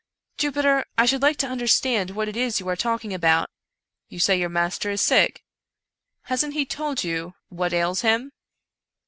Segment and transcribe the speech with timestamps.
[0.39, 3.51] "Jupiter, I should like to understand what it is you are talking about.
[4.09, 5.43] You say your master is sick.
[6.23, 8.31] Hasn't he told you what ails him